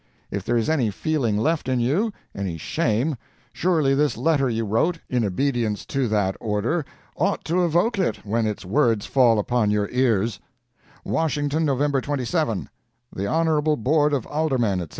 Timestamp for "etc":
14.81-14.89